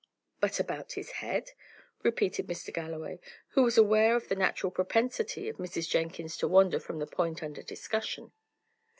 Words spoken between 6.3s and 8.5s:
to wander from the point under discussion.